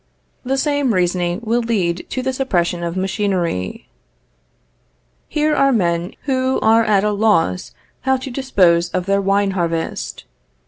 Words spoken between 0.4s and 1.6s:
The same reasoning